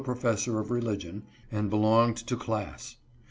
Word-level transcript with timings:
professor 0.03 0.59
of 0.59 0.71
religion, 0.71 1.21
and 1.51 1.69
belonged 1.69 2.17
to 2.17 2.35
class. 2.35 2.95